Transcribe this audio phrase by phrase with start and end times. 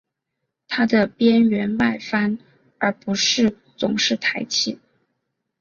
[0.67, 2.39] 它的边缘外翻
[2.79, 4.79] 而不是总是抬起。